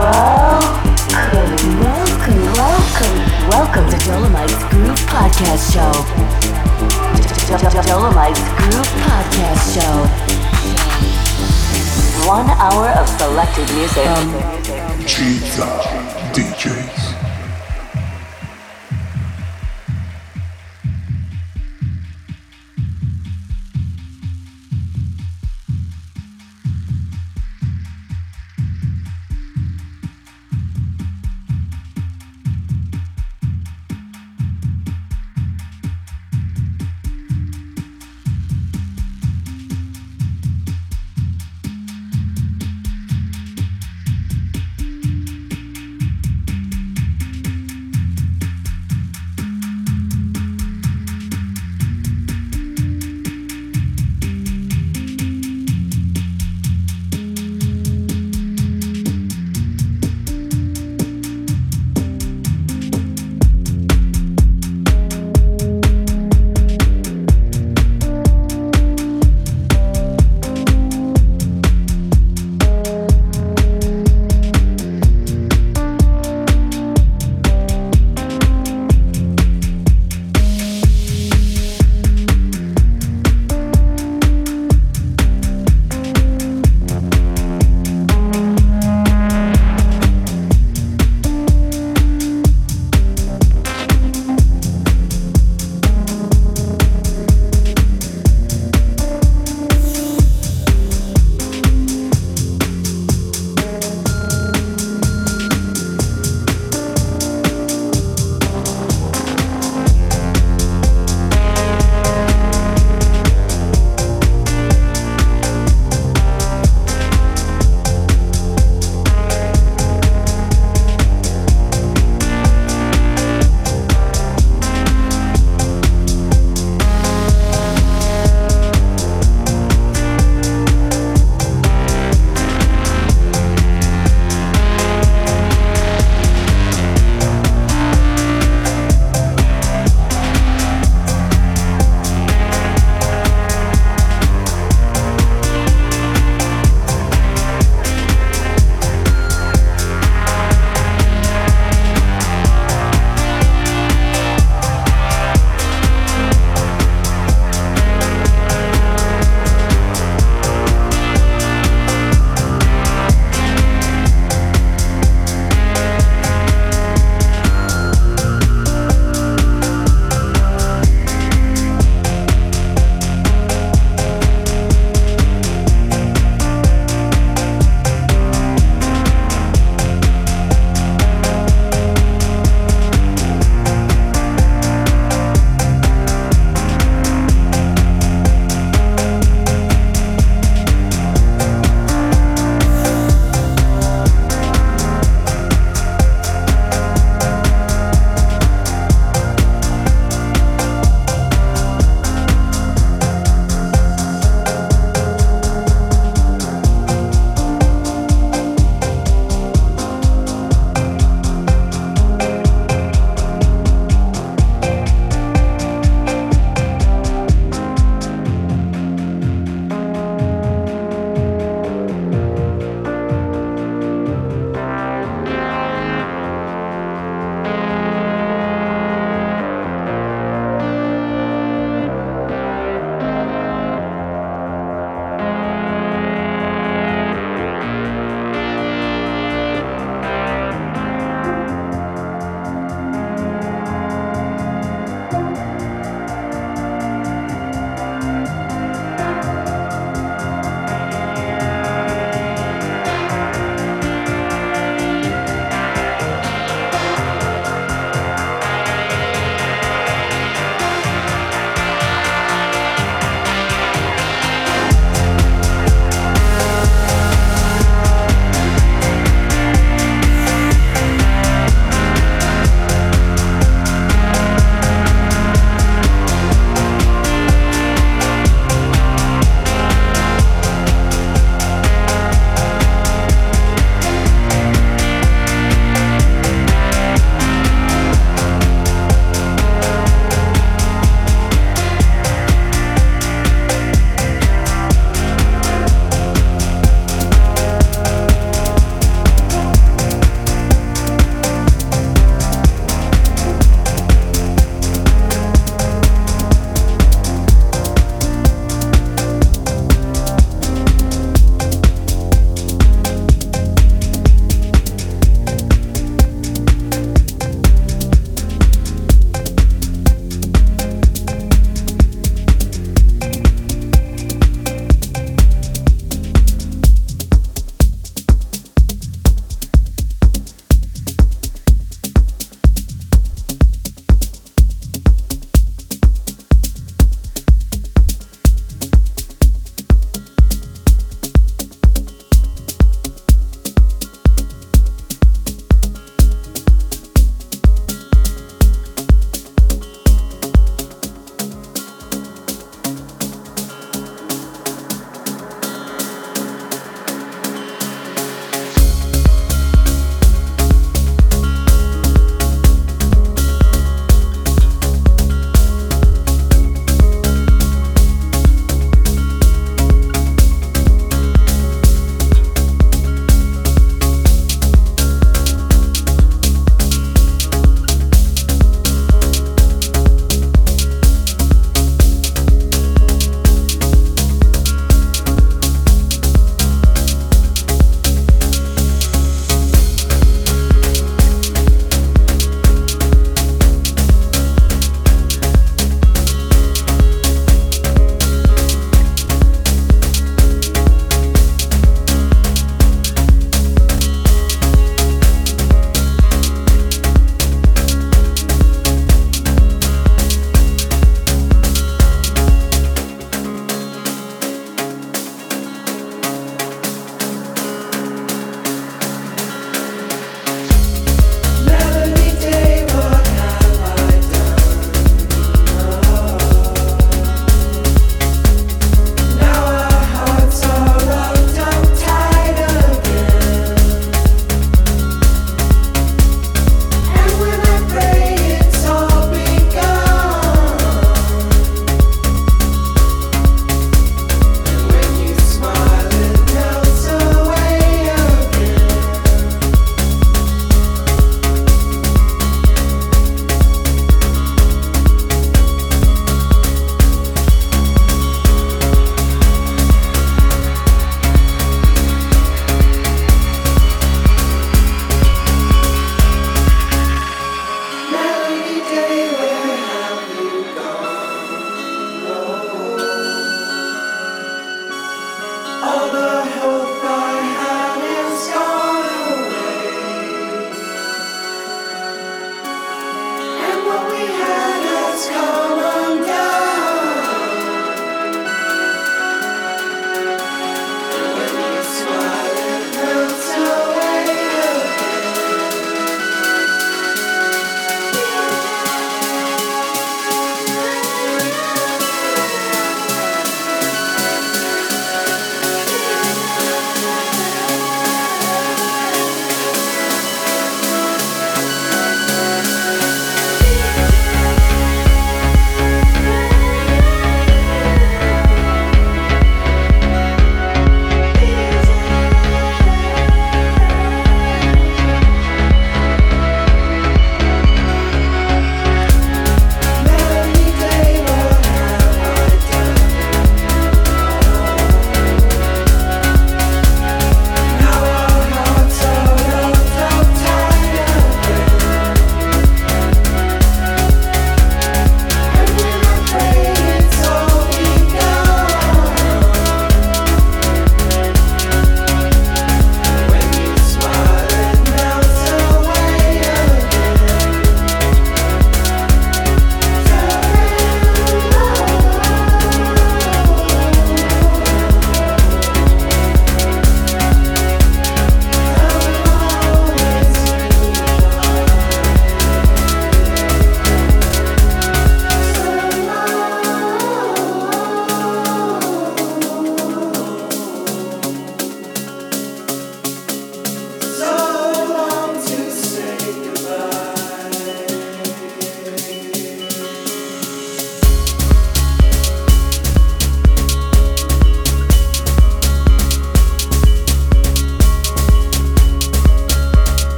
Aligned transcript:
welcome, 2.55 3.19
welcome 3.49 3.91
to 3.91 3.99
Dolomite's 4.06 4.54
Groove 4.71 5.01
Podcast 5.11 5.73
Show. 5.73 5.92
Dolomite's 7.83 8.41
Groove 8.56 8.87
Podcast 9.03 9.74
Show. 9.74 9.95
One 12.29 12.49
hour 12.51 12.91
of 13.01 13.09
selected 13.09 13.69
music. 13.74 14.06
GizA 15.09 15.67
DJs. 16.33 17.08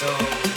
Baby 0.00 0.49